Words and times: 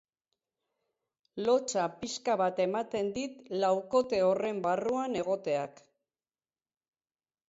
Lotsa 1.47 1.83
pixka 1.99 2.37
bat 2.41 2.61
ematen 2.65 3.11
dit 3.17 3.35
laukote 3.63 4.21
horren 4.29 4.63
barruan 4.69 5.19
egoteak. 5.21 5.83